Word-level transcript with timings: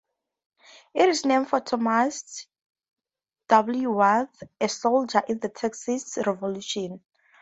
It 0.95 1.09
is 1.09 1.25
named 1.27 1.49
for 1.49 1.59
Thomas 1.59 2.47
W. 3.49 3.91
Ward, 3.91 4.29
a 4.59 4.67
soldier 4.67 5.21
in 5.27 5.37
the 5.37 5.49
Texas 5.49 6.17
Revolution. 6.25 7.03